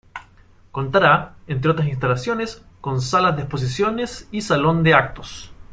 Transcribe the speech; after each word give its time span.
Contará, 0.71 1.35
entre 1.45 1.69
otras 1.69 1.87
instalaciones, 1.87 2.63
con 2.81 3.03
sala 3.03 3.33
de 3.33 3.43
exposiciones 3.43 4.27
y 4.31 4.41
salón 4.41 4.81
de 4.81 4.95
actos. 4.95 5.51